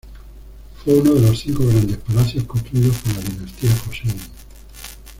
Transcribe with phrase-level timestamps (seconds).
[0.83, 4.15] Fue uno de los Cinco Grandes Palacios construidos por la dinastía Joseon.